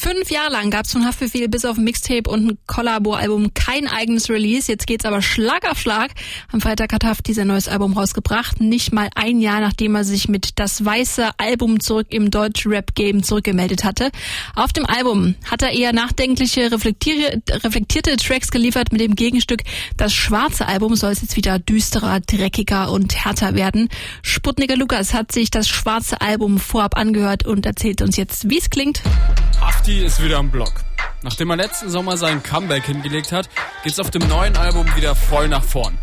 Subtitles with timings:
[0.00, 3.88] Fünf Jahre lang gab es von Haftbefehl bis auf ein Mixtape und ein Collabo-Album kein
[3.88, 4.70] eigenes Release.
[4.70, 6.12] Jetzt geht's aber Schlag auf Schlag.
[6.52, 8.60] Am Freitag hat Haft dieser neues Album rausgebracht.
[8.60, 13.82] Nicht mal ein Jahr, nachdem er sich mit Das Weiße Album zurück im Deutsch-Rap-Game zurückgemeldet
[13.82, 14.12] hatte.
[14.54, 19.64] Auf dem Album hat er eher nachdenkliche, reflektierte Tracks geliefert mit dem Gegenstück.
[19.96, 23.88] Das Schwarze Album soll es jetzt wieder düsterer, dreckiger und härter werden.
[24.22, 28.70] Sputniker Lukas hat sich das Schwarze Album vorab angehört und erzählt uns jetzt, wie es
[28.70, 29.02] klingt.
[29.60, 30.72] Hafti ist wieder am Block.
[31.22, 33.48] Nachdem er letzten Sommer seinen Comeback hingelegt hat,
[33.82, 35.98] geht's auf dem neuen Album wieder voll nach vorn.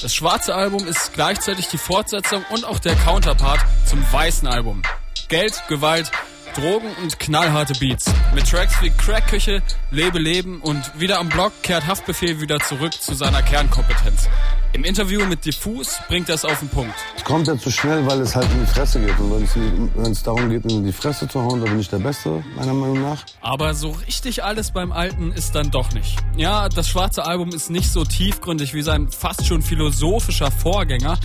[0.00, 4.82] Das schwarze Album ist gleichzeitig die Fortsetzung und auch der Counterpart zum weißen Album.
[5.28, 6.10] Geld, Gewalt,
[6.54, 8.06] Drogen und knallharte Beats.
[8.34, 13.14] Mit Tracks wie Crackküche, Lebe Leben und wieder am Block kehrt Haftbefehl wieder zurück zu
[13.14, 14.28] seiner Kernkompetenz.
[14.74, 16.94] Im Interview mit Diffus bringt er es auf den Punkt.
[17.16, 19.18] Es kommt ja zu schnell, weil es halt in die Fresse geht.
[19.18, 22.44] Und wenn es darum geht, in die Fresse zu hauen, da bin ich der Beste,
[22.54, 23.24] meiner Meinung nach.
[23.40, 26.18] Aber so richtig alles beim Alten ist dann doch nicht.
[26.36, 31.18] Ja, das schwarze Album ist nicht so tiefgründig wie sein fast schon philosophischer Vorgänger.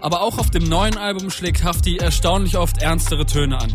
[0.00, 3.72] Aber auch auf dem neuen Album schlägt Hafti erstaunlich oft ernstere Töne an.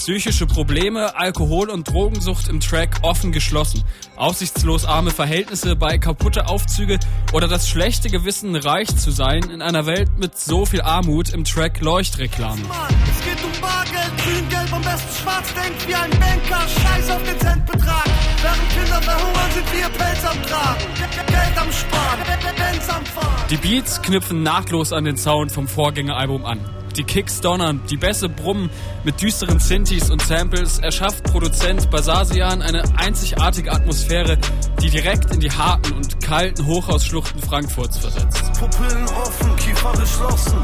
[0.00, 3.84] Psychische Probleme, Alkohol- und Drogensucht im Track offen geschlossen.
[4.16, 6.98] Aussichtslos arme Verhältnisse bei kaputte Aufzüge
[7.34, 11.44] oder das schlechte Gewissen, reich zu sein in einer Welt mit so viel Armut im
[11.44, 12.64] Track Leuchtreklamen.
[12.64, 17.38] Es geht um Bargeld, Grüngelb, am besten schwarz, denkt wie ein Banker, scheiß auf den
[17.38, 18.04] Centbetrag.
[18.40, 20.84] Während Kinder verhungern, sind wir Pelz am Tragen,
[21.26, 23.48] Geld am Sparen, Benz am Fahren.
[23.50, 26.79] Die Beats knüpfen nahtlos an den Sound vom Vorgängeralbum an.
[27.00, 28.68] Die Kicks donnern, die Bässe brummen,
[29.04, 34.36] mit düsteren Synthes und Samples erschafft Produzent Basasian eine einzigartige Atmosphäre,
[34.82, 38.52] die direkt in die harten und kalten Hochhausschluchten Frankfurts versetzt.
[38.52, 40.58] Pupillen offen, Kiefer geschlossen.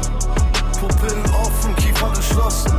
[0.79, 2.77] Pupillen offen, Kiefer geschlossen.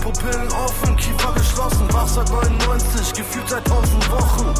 [0.00, 1.92] Pupillen offen, Kiefer geschlossen.
[1.92, 4.54] Wach seit 99, gefühlt seit 1000 Wochen.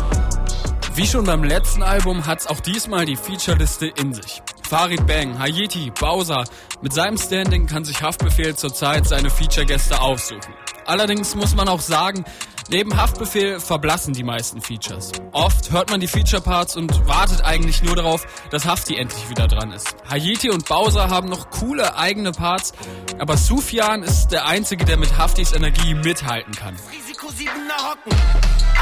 [0.96, 4.42] Wie schon beim letzten Album hat's auch diesmal die Featureliste in sich.
[4.68, 6.44] Farid Bang, Hayeti, Bowser.
[6.82, 10.52] Mit seinem Standing kann sich Haftbefehl zurzeit seine Feature-Gäste aussuchen.
[10.84, 12.26] Allerdings muss man auch sagen,
[12.68, 15.12] neben Haftbefehl verblassen die meisten Features.
[15.32, 19.72] Oft hört man die Feature-Parts und wartet eigentlich nur darauf, dass Hafti endlich wieder dran
[19.72, 19.96] ist.
[20.06, 22.74] Hayeti und Bowser haben noch coole eigene Parts,
[23.18, 26.76] aber Sufjan ist der einzige, der mit Haftis Energie mithalten kann.
[26.92, 28.12] Risiko 7er Hocken.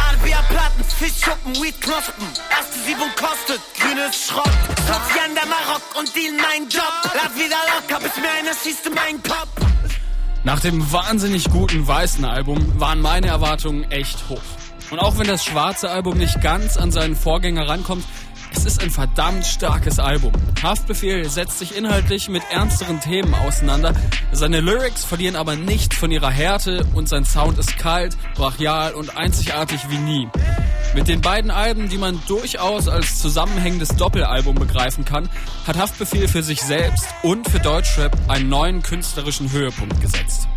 [0.09, 2.27] Albia Platten, Fischschuppen, Weedknospen.
[2.51, 4.51] Erste Siebung kostet, grünes Schrott.
[4.87, 5.26] Sofian
[5.57, 6.83] Marok und deal mein Job.
[7.15, 9.49] Lad wieder locker, bis mir einer schießt in meinen Kopf.
[10.45, 14.43] Nach dem wahnsinnig guten weißen Album waren meine Erwartungen echt hoch.
[14.91, 18.05] Und auch wenn das schwarze Album nicht ganz an seinen Vorgänger rankommt,
[18.55, 20.33] es ist ein verdammt starkes Album.
[20.63, 23.93] Haftbefehl setzt sich inhaltlich mit ernsteren Themen auseinander.
[24.33, 29.17] Seine Lyrics verlieren aber nicht von ihrer Härte und sein Sound ist kalt, brachial und
[29.17, 30.29] einzigartig wie nie.
[30.95, 35.29] Mit den beiden Alben, die man durchaus als zusammenhängendes Doppelalbum begreifen kann,
[35.67, 40.49] hat Haftbefehl für sich selbst und für Deutschrap einen neuen künstlerischen Höhepunkt gesetzt.